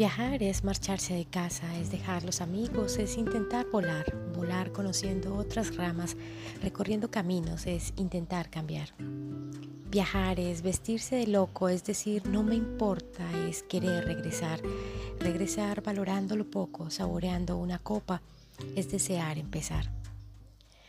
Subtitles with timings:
[0.00, 5.76] Viajar es marcharse de casa, es dejar los amigos, es intentar volar, volar conociendo otras
[5.76, 6.16] ramas,
[6.62, 8.94] recorriendo caminos, es intentar cambiar.
[9.90, 14.62] Viajar es vestirse de loco, es decir, no me importa, es querer regresar,
[15.18, 18.22] regresar valorando lo poco, saboreando una copa,
[18.76, 19.92] es desear empezar.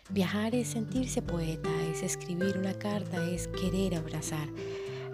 [0.09, 4.47] Viajar es sentirse poeta, es escribir una carta, es querer abrazar.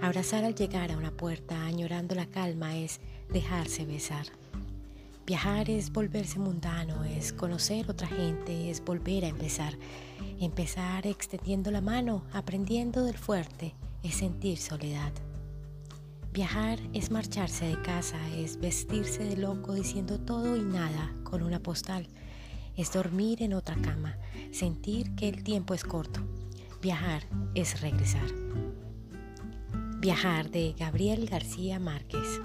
[0.03, 4.27] Abrazar al llegar a una puerta, añorando la calma, es dejarse besar.
[5.26, 9.73] Viajar es volverse mundano, es conocer otra gente, es volver a empezar.
[10.40, 15.12] Empezar extendiendo la mano, aprendiendo del fuerte, es sentir soledad.
[16.31, 21.59] Viajar es marcharse de casa, es vestirse de loco diciendo todo y nada con una
[21.59, 22.08] postal.
[22.78, 24.17] Es dormir en otra cama,
[24.52, 26.22] sentir que el tiempo es corto.
[26.81, 27.23] Viajar
[27.55, 28.31] es regresar.
[30.00, 32.39] Viajar de Gabriel García Márquez.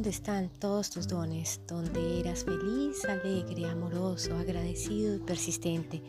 [0.00, 6.02] Donde están todos tus dones, donde eras feliz, alegre, amoroso, agradecido y persistente.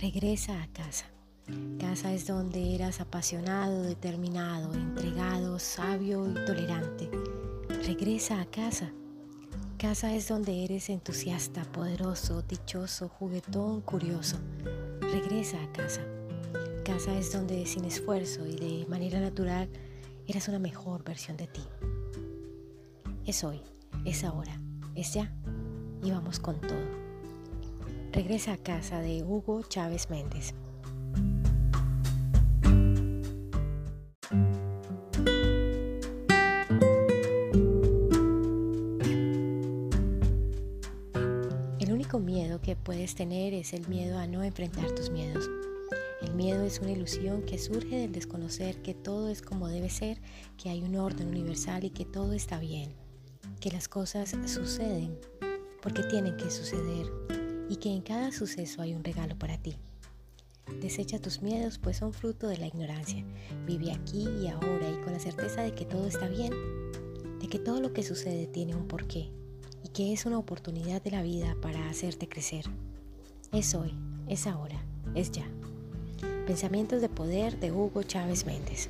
[0.00, 1.04] Regresa a casa.
[1.78, 7.10] Casa es donde eras apasionado, determinado, entregado, sabio y tolerante.
[7.84, 8.94] Regresa a casa.
[9.76, 14.38] Casa es donde eres entusiasta, poderoso, dichoso, juguetón, curioso.
[15.00, 16.00] Regresa a casa.
[16.82, 19.68] Casa es donde sin esfuerzo y de manera natural
[20.26, 21.60] eras una mejor versión de ti.
[23.28, 23.60] Es hoy,
[24.06, 24.58] es ahora,
[24.94, 25.30] es ya
[26.02, 26.88] y vamos con todo.
[28.10, 30.54] Regresa a casa de Hugo Chávez Méndez.
[41.78, 45.46] El único miedo que puedes tener es el miedo a no enfrentar tus miedos.
[46.22, 50.18] El miedo es una ilusión que surge del desconocer que todo es como debe ser,
[50.56, 53.06] que hay un orden universal y que todo está bien
[53.58, 55.18] que las cosas suceden
[55.82, 57.06] porque tienen que suceder
[57.68, 59.76] y que en cada suceso hay un regalo para ti.
[60.80, 63.24] Desecha tus miedos pues son fruto de la ignorancia.
[63.66, 66.52] Vive aquí y ahora y con la certeza de que todo está bien,
[67.40, 69.30] de que todo lo que sucede tiene un porqué
[69.82, 72.66] y que es una oportunidad de la vida para hacerte crecer.
[73.52, 73.94] Es hoy,
[74.28, 74.80] es ahora,
[75.14, 75.46] es ya.
[76.46, 78.88] Pensamientos de poder de Hugo Chávez Méndez.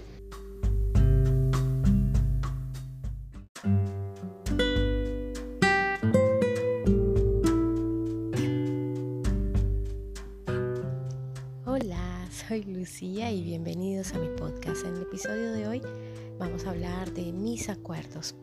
[12.48, 14.86] Soy Lucía y bienvenidos a mi podcast.
[14.86, 15.82] En el episodio de hoy
[16.38, 18.34] vamos a hablar de mis acuerdos.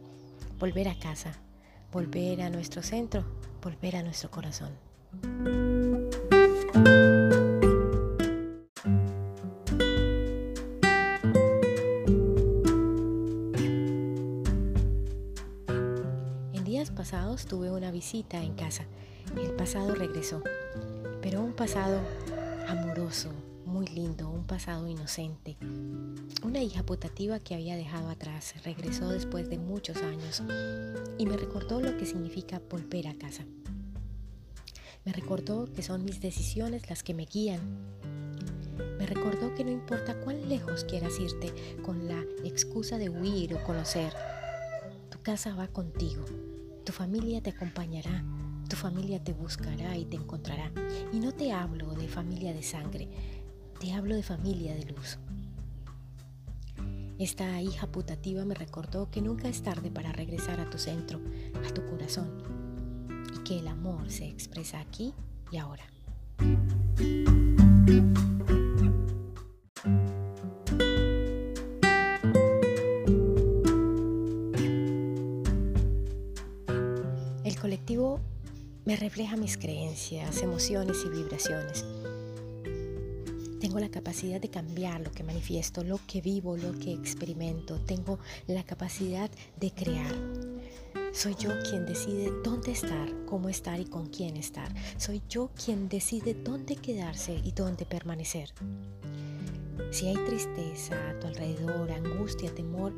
[0.59, 1.33] Volver a casa,
[1.91, 3.25] volver a nuestro centro,
[3.63, 4.69] volver a nuestro corazón.
[16.53, 18.85] En días pasados tuve una visita en casa.
[19.35, 20.43] El pasado regresó,
[21.23, 21.99] pero un pasado
[22.67, 23.31] amoroso,
[23.75, 25.57] muy lindo, un pasado inocente.
[26.43, 30.41] Una hija putativa que había dejado atrás regresó después de muchos años
[31.17, 33.43] y me recordó lo que significa volver a casa.
[35.03, 37.59] Me recordó que son mis decisiones las que me guían.
[38.97, 43.63] Me recordó que no importa cuán lejos quieras irte con la excusa de huir o
[43.65, 44.13] conocer,
[45.09, 46.23] tu casa va contigo,
[46.85, 48.23] tu familia te acompañará,
[48.69, 50.71] tu familia te buscará y te encontrará.
[51.11, 53.09] Y no te hablo de familia de sangre,
[53.79, 55.17] te hablo de familia de luz.
[57.17, 61.19] Esta hija putativa me recordó que nunca es tarde para regresar a tu centro,
[61.65, 62.43] a tu corazón,
[63.33, 65.13] y que el amor se expresa aquí
[65.51, 65.85] y ahora.
[77.43, 78.19] El colectivo
[78.85, 81.85] me refleja mis creencias, emociones y vibraciones
[83.75, 87.77] tengo la capacidad de cambiar lo que manifiesto, lo que vivo, lo que experimento.
[87.81, 89.29] Tengo la capacidad
[89.59, 90.15] de crear.
[91.11, 94.73] Soy yo quien decide dónde estar, cómo estar y con quién estar.
[94.97, 98.53] Soy yo quien decide dónde quedarse y dónde permanecer.
[99.91, 102.93] Si hay tristeza a tu alrededor, angustia, temor,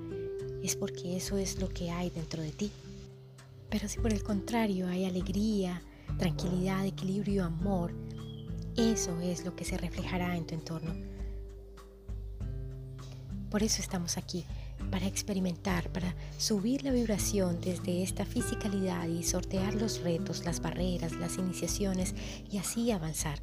[0.62, 2.72] es porque eso es lo que hay dentro de ti.
[3.72, 5.82] Pero si por el contrario hay alegría,
[6.20, 7.96] tranquilidad, equilibrio, amor,
[8.78, 10.94] eso es lo que se reflejará en tu entorno.
[13.50, 14.46] Por eso estamos aquí,
[14.92, 21.14] para experimentar, para subir la vibración desde esta fisicalidad y sortear los retos, las barreras,
[21.14, 22.14] las iniciaciones
[22.50, 23.42] y así avanzar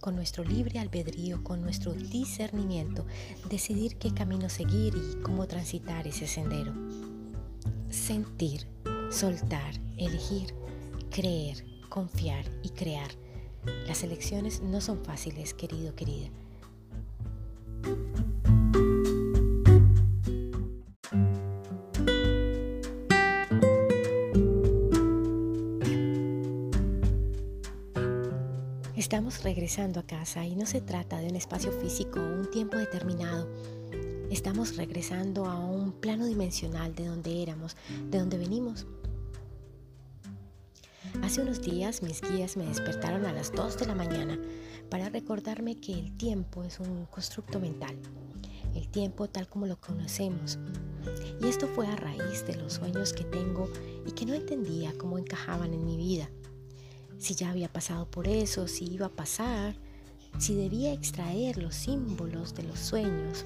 [0.00, 3.06] con nuestro libre albedrío, con nuestro discernimiento,
[3.48, 6.74] decidir qué camino seguir y cómo transitar ese sendero.
[7.88, 8.66] Sentir,
[9.10, 10.54] soltar, elegir,
[11.10, 13.21] creer, confiar y crear.
[13.86, 16.28] Las elecciones no son fáciles, querido, querida.
[28.96, 32.78] Estamos regresando a casa y no se trata de un espacio físico o un tiempo
[32.78, 33.48] determinado.
[34.30, 37.76] Estamos regresando a un plano dimensional de donde éramos,
[38.10, 38.86] de donde venimos.
[41.22, 44.38] Hace unos días mis guías me despertaron a las 2 de la mañana
[44.90, 47.96] para recordarme que el tiempo es un constructo mental,
[48.74, 50.58] el tiempo tal como lo conocemos.
[51.40, 53.68] Y esto fue a raíz de los sueños que tengo
[54.06, 56.28] y que no entendía cómo encajaban en mi vida
[57.22, 59.76] si ya había pasado por eso, si iba a pasar,
[60.38, 63.44] si debía extraer los símbolos de los sueños,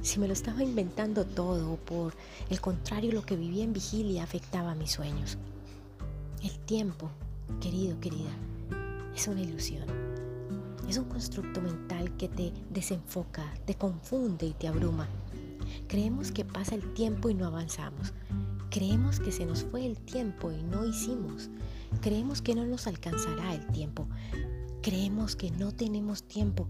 [0.00, 2.14] si me lo estaba inventando todo o por
[2.48, 5.36] el contrario lo que vivía en vigilia afectaba a mis sueños.
[6.42, 7.10] El tiempo,
[7.60, 8.30] querido, querida,
[9.12, 9.84] es una ilusión.
[10.88, 15.08] Es un constructo mental que te desenfoca, te confunde y te abruma.
[15.88, 18.14] Creemos que pasa el tiempo y no avanzamos.
[18.70, 21.50] Creemos que se nos fue el tiempo y no hicimos.
[22.02, 24.06] Creemos que no nos alcanzará el tiempo.
[24.80, 26.68] Creemos que no tenemos tiempo.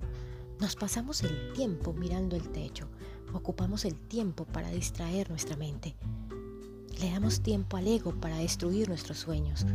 [0.60, 2.88] Nos pasamos el tiempo mirando el techo.
[3.34, 5.94] Ocupamos el tiempo para distraer nuestra mente.
[7.00, 9.66] Le damos tiempo al ego para destruir nuestros sueños.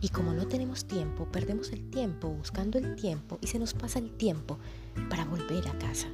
[0.00, 3.98] Y como no tenemos tiempo, perdemos el tiempo buscando el tiempo y se nos pasa
[3.98, 4.58] el tiempo
[5.08, 6.08] para volver a casa.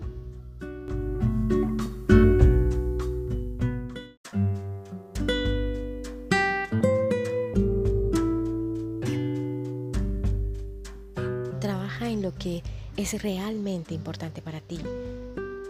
[12.39, 12.63] que
[12.97, 14.79] es realmente importante para ti,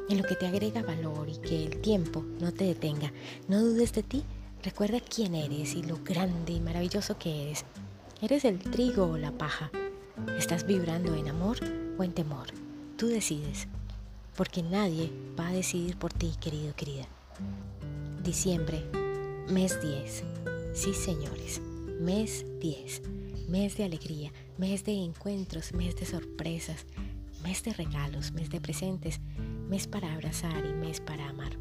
[0.09, 3.13] en lo que te agrega valor y que el tiempo no te detenga.
[3.49, 4.25] No dudes de ti,
[4.63, 7.65] recuerda quién eres y lo grande y maravilloso que eres.
[8.21, 9.71] ¿Eres el trigo o la paja?
[10.39, 11.59] ¿Estás vibrando en amor
[11.99, 12.49] o en temor?
[12.97, 13.69] Tú decides,
[14.37, 17.07] porque nadie va a decidir por ti, querido, querida.
[18.23, 18.85] Diciembre,
[19.49, 20.25] mes 10.
[20.75, 21.61] Sí, señores,
[22.01, 23.03] mes 10
[23.49, 26.85] mes de alegría, mes de encuentros, mes de sorpresas,
[27.43, 29.21] mes de regalos, mes de presentes,
[29.69, 31.57] mes para abrazar y mes para amar.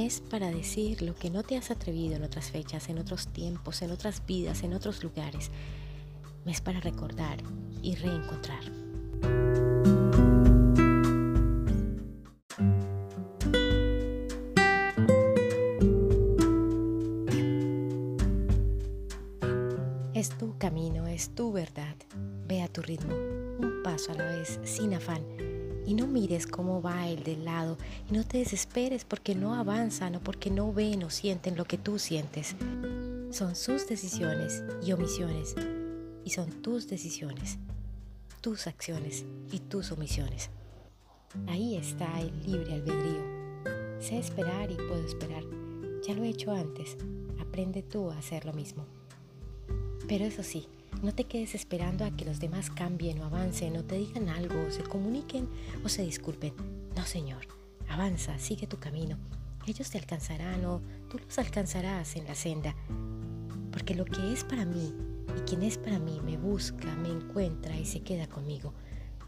[0.00, 3.82] Mes para decir lo que no te has atrevido en otras fechas, en otros tiempos,
[3.82, 5.50] en otras vidas, en otros lugares.
[6.44, 7.38] Mes para recordar
[7.82, 8.62] y reencontrar.
[20.14, 21.96] Es tu camino, es tu verdad.
[22.46, 25.24] Ve a tu ritmo, un paso a la vez, sin afán.
[25.88, 27.78] Y no mires cómo va el del lado
[28.10, 31.78] y no te desesperes porque no avanzan o porque no ven o sienten lo que
[31.78, 32.56] tú sientes.
[33.30, 35.54] Son sus decisiones y omisiones
[36.26, 37.56] y son tus decisiones,
[38.42, 40.50] tus acciones y tus omisiones.
[41.46, 43.22] Ahí está el libre albedrío.
[43.98, 45.42] Sé esperar y puedo esperar.
[46.06, 46.98] Ya lo he hecho antes.
[47.40, 48.84] Aprende tú a hacer lo mismo.
[50.06, 50.68] Pero eso sí,
[51.02, 54.66] no te quedes esperando a que los demás cambien o avancen o te digan algo
[54.66, 55.48] o se comuniquen
[55.84, 56.54] o se disculpen.
[56.96, 57.46] No, Señor,
[57.88, 59.16] avanza, sigue tu camino.
[59.66, 62.74] Ellos te alcanzarán o tú los alcanzarás en la senda.
[63.70, 64.92] Porque lo que es para mí
[65.36, 68.72] y quien es para mí me busca, me encuentra y se queda conmigo.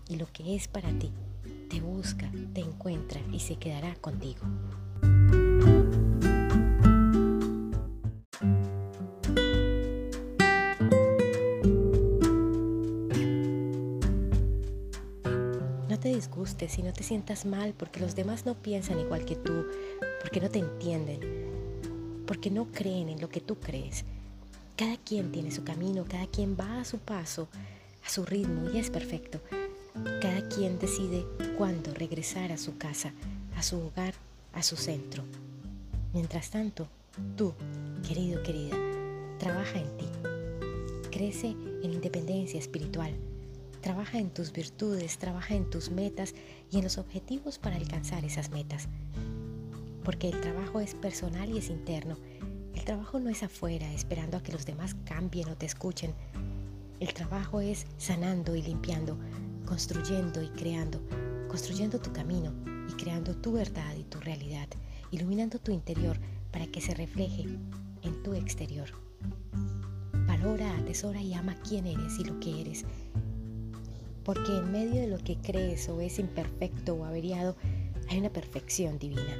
[0.08, 1.12] Y lo que es para ti
[1.68, 4.40] te busca, te encuentra y se quedará contigo.
[16.60, 19.66] Disgustes y no te sientas mal porque los demás no piensan igual que tú,
[20.20, 21.20] porque no te entienden,
[22.26, 24.04] porque no creen en lo que tú crees.
[24.76, 27.48] Cada quien tiene su camino, cada quien va a su paso,
[28.06, 29.40] a su ritmo y es perfecto.
[30.20, 31.26] Cada quien decide
[31.58, 33.12] cuándo regresar a su casa,
[33.56, 34.14] a su hogar,
[34.54, 35.22] a su centro.
[36.12, 36.88] Mientras tanto,
[37.36, 37.52] tú,
[38.06, 38.76] querido, querida,
[39.38, 40.06] trabaja en ti.
[41.10, 41.48] Crece
[41.82, 43.12] en independencia espiritual
[43.80, 46.34] Trabaja en tus virtudes, trabaja en tus metas
[46.70, 48.88] y en los objetivos para alcanzar esas metas.
[50.04, 52.16] Porque el trabajo es personal y es interno.
[52.74, 56.14] El trabajo no es afuera esperando a que los demás cambien o te escuchen.
[57.00, 59.18] El trabajo es sanando y limpiando,
[59.66, 61.00] construyendo y creando,
[61.48, 62.52] construyendo tu camino
[62.88, 64.68] y creando tu verdad y tu realidad
[65.10, 66.18] iluminando tu interior
[66.52, 67.46] para que se refleje
[68.02, 68.88] en tu exterior.
[70.26, 72.84] Valora, atesora y ama quién eres y lo que eres.
[74.32, 77.56] Porque en medio de lo que crees o es imperfecto o averiado,
[78.08, 79.36] hay una perfección divina.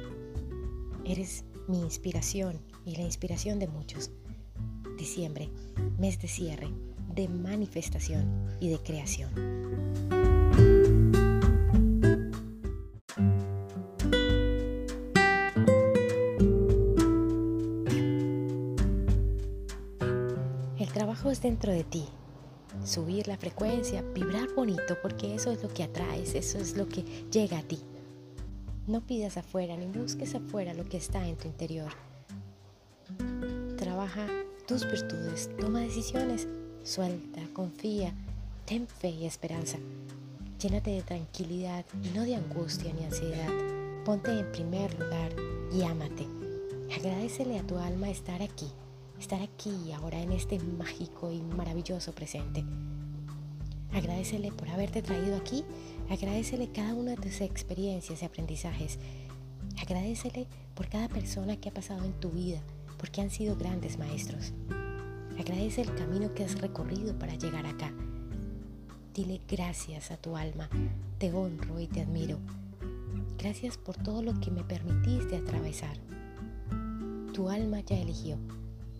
[1.05, 4.11] Eres mi inspiración y la inspiración de muchos.
[4.97, 5.49] Diciembre,
[5.97, 6.67] mes de cierre,
[7.15, 9.31] de manifestación y de creación.
[20.77, 22.03] El trabajo es dentro de ti.
[22.83, 27.03] Subir la frecuencia, vibrar bonito, porque eso es lo que atraes, eso es lo que
[27.31, 27.79] llega a ti.
[28.87, 31.91] No pidas afuera ni busques afuera lo que está en tu interior.
[33.77, 34.27] Trabaja
[34.67, 36.47] tus virtudes, toma decisiones,
[36.83, 38.13] suelta, confía,
[38.65, 39.77] ten fe y esperanza.
[40.59, 43.49] Llénate de tranquilidad y no de angustia ni ansiedad.
[44.05, 45.31] Ponte en primer lugar
[45.71, 46.27] y ámate.
[46.95, 48.67] Agradecele a tu alma estar aquí,
[49.21, 52.65] estar aquí ahora en este mágico y maravilloso presente.
[53.93, 55.63] Agradecele por haberte traído aquí,
[56.09, 58.97] agradecele cada una de tus experiencias y aprendizajes.
[59.79, 62.61] Agradecele por cada persona que ha pasado en tu vida,
[62.97, 64.53] porque han sido grandes maestros.
[65.39, 67.93] Agradece el camino que has recorrido para llegar acá.
[69.13, 70.67] Dile gracias a tu alma,
[71.19, 72.39] te honro y te admiro.
[73.37, 75.97] Gracias por todo lo que me permitiste atravesar.
[77.33, 78.37] Tu alma ya eligió.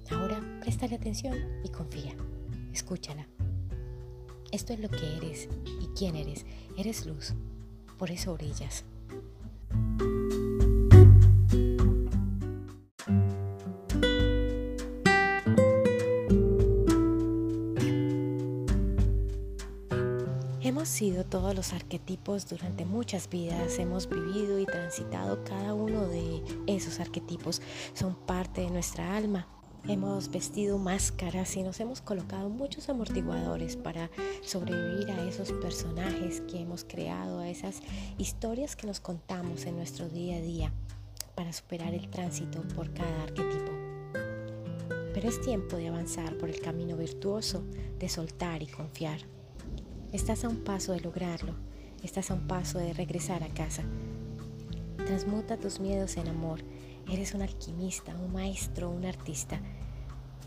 [0.10, 2.16] Ahora préstale atención y confía.
[2.74, 3.28] Escúchala.
[4.52, 5.48] Esto es lo que eres
[5.82, 6.46] y quién eres.
[6.78, 7.34] Eres luz.
[7.98, 8.84] Por eso brillas.
[20.64, 26.42] Hemos sido todos los arquetipos durante muchas vidas, hemos vivido y transitado cada uno de
[26.66, 27.62] esos arquetipos,
[27.94, 29.48] son parte de nuestra alma.
[29.88, 34.12] Hemos vestido máscaras y nos hemos colocado muchos amortiguadores para
[34.44, 37.82] sobrevivir a esos personajes que hemos creado, a esas
[38.20, 40.72] historias que nos contamos en nuestro día a día,
[41.34, 43.72] para superar el tránsito por cada arquetipo.
[45.16, 47.64] Pero es tiempo de avanzar por el camino virtuoso,
[47.98, 49.22] de soltar y confiar.
[50.12, 51.56] Estás a un paso de lograrlo,
[52.04, 53.82] estás a un paso de regresar a casa.
[54.98, 56.62] Transmuta tus miedos en amor.
[57.10, 59.60] Eres un alquimista, un maestro, un artista.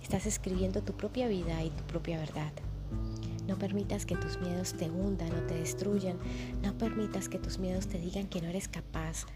[0.02, 2.52] Estás escribiendo tu propia vida y tu propia verdad.
[3.46, 6.18] No permitas que tus miedos te hundan o te destruyan.
[6.62, 9.26] No permitas que tus miedos te digan que no eres capaz.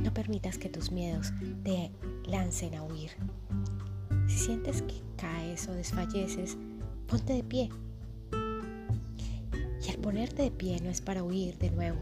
[0.00, 1.32] No permitas que tus miedos
[1.64, 1.90] te
[2.26, 3.10] lancen a huir.
[4.26, 6.56] Si sientes que caes o desfalleces,
[7.06, 7.70] ponte de pie
[9.84, 11.98] y al ponerte de pie no es para huir de nuevo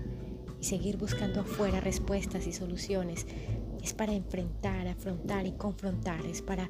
[0.60, 3.26] y seguir buscando afuera respuestas y soluciones.
[3.82, 6.24] Es para enfrentar, afrontar y confrontar.
[6.26, 6.68] Es para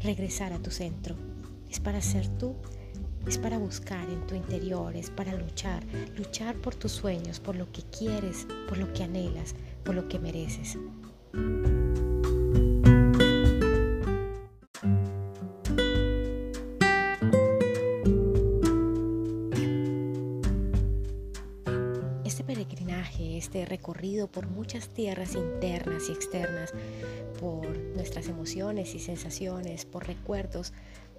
[0.00, 1.16] regresar a tu centro.
[1.70, 2.54] Es para ser tú.
[3.26, 4.94] Es para buscar en tu interior.
[4.94, 5.82] Es para luchar.
[6.16, 10.18] Luchar por tus sueños, por lo que quieres, por lo que anhelas, por lo que
[10.18, 10.78] mereces.
[23.38, 26.72] Este recorrido por muchas tierras internas y externas,
[27.40, 30.72] por nuestras emociones y sensaciones, por recuerdos,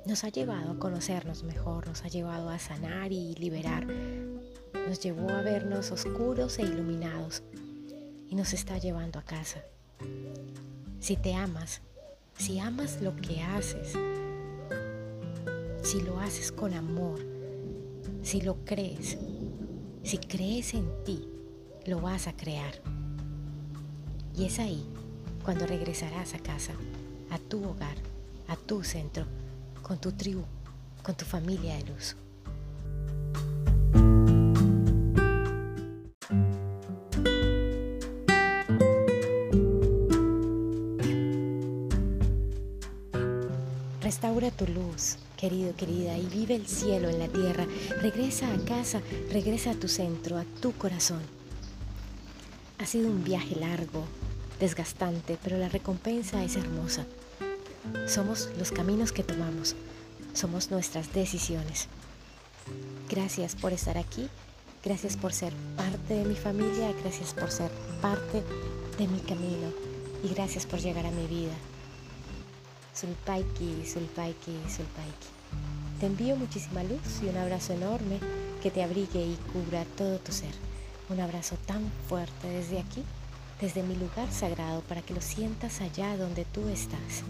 [0.05, 5.29] nos ha llevado a conocernos mejor, nos ha llevado a sanar y liberar, nos llevó
[5.29, 7.43] a vernos oscuros e iluminados
[8.29, 9.63] y nos está llevando a casa.
[10.99, 11.81] Si te amas,
[12.37, 13.93] si amas lo que haces,
[15.83, 17.19] si lo haces con amor,
[18.21, 19.17] si lo crees,
[20.03, 21.27] si crees en ti,
[21.87, 22.73] lo vas a crear.
[24.35, 24.85] Y es ahí
[25.43, 26.73] cuando regresarás a casa,
[27.31, 27.95] a tu hogar,
[28.49, 29.25] a tu centro,
[29.81, 30.43] con tu tribu,
[31.01, 32.15] con tu familia de luz.
[44.01, 47.65] Restaura tu luz, querido, querida, y vive el cielo en la tierra.
[48.01, 49.01] Regresa a casa,
[49.31, 51.36] regresa a tu centro, a tu corazón.
[52.87, 54.05] Ha sido un viaje largo,
[54.61, 57.05] desgastante, pero la recompensa es hermosa.
[58.07, 59.75] Somos los caminos que tomamos,
[60.33, 61.89] somos nuestras decisiones.
[63.09, 64.29] Gracias por estar aquí,
[64.85, 67.69] gracias por ser parte de mi familia, gracias por ser
[68.01, 68.41] parte
[68.97, 69.73] de mi camino
[70.23, 71.55] y gracias por llegar a mi vida.
[72.93, 75.27] Sulpaiki, Sulpaiki, Sulpaiki.
[75.99, 78.21] Te envío muchísima luz y un abrazo enorme
[78.63, 80.53] que te abrigue y cubra todo tu ser.
[81.09, 83.03] Un abrazo tan fuerte desde aquí,
[83.61, 87.23] desde mi lugar sagrado, para que lo sientas allá donde tú estás.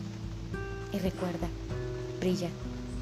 [0.91, 1.47] Y recuerda,
[2.19, 2.49] brilla,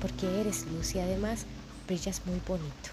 [0.01, 1.45] porque eres luz y además
[1.87, 2.91] brillas muy bonito.